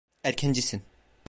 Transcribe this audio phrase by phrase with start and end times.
[0.23, 0.81] Erkencisin.